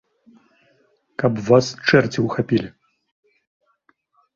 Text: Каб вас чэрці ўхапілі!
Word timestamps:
Каб 1.23 1.33
вас 1.51 1.65
чэрці 1.87 2.19
ўхапілі! 2.27 2.69